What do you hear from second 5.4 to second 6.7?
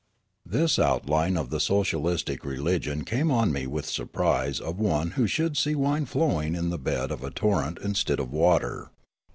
see wine flowing